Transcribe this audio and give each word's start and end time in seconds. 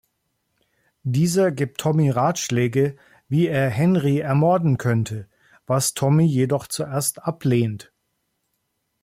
Dieser 1.03 1.51
gibt 1.51 1.79
Tommy 1.81 2.09
Ratschläge, 2.09 2.97
wie 3.27 3.45
er 3.45 3.69
Henry 3.69 4.17
ermorden 4.17 4.79
könnte, 4.79 5.27
was 5.67 5.93
Tommy 5.93 6.25
jedoch 6.25 6.65
zuerst 6.65 7.21
ablehnt. 7.21 7.93